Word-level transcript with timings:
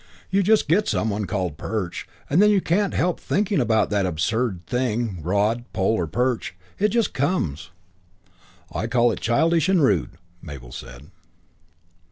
"You 0.31 0.41
just 0.41 0.67
get 0.67 0.87
some 0.87 1.11
one 1.11 1.25
called 1.25 1.59
Perch 1.59 2.07
and 2.27 2.41
then 2.41 2.49
you 2.49 2.59
can't 2.59 2.95
help 2.95 3.19
thinking 3.19 3.59
of 3.61 3.67
that 3.67 4.03
absurd 4.03 4.61
thing 4.65 5.21
rod, 5.21 5.63
pole 5.73 5.93
or 5.93 6.07
perch. 6.07 6.55
It 6.79 6.87
just 6.87 7.13
comes." 7.13 7.69
"I 8.71 8.87
call 8.87 9.11
it 9.11 9.19
childish 9.19 9.69
and 9.69 9.79
rude," 9.83 10.13
Mabel 10.41 10.71
said. 10.71 11.11